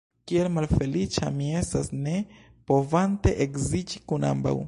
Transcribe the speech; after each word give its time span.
Kiel 0.29 0.47
malfeliĉa 0.53 1.29
mi 1.35 1.49
estas, 1.59 1.91
ne 2.07 2.15
povante 2.71 3.35
edziĝi 3.47 4.03
kun 4.13 4.29
ambaŭ. 4.35 4.59